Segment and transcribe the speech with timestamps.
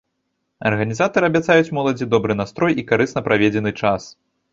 [0.69, 4.09] Арганізатары абяцаюць моладзі добры настрой і карысна праведзены час.